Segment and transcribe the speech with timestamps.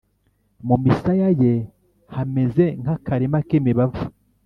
[0.67, 1.53] Mu misaya ye
[2.15, 4.03] hameze nk akarima k’ imibavu